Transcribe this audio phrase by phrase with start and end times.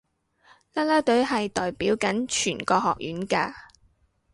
[0.73, 3.53] 啦啦隊係代表緊全個學院㗎